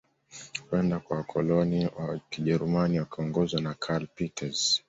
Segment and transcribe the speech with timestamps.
[0.69, 4.79] Kwenda kwa wakoloni wa kijerumani wakiongozwa na karl peters